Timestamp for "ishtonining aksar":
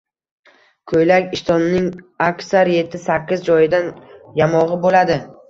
1.37-2.73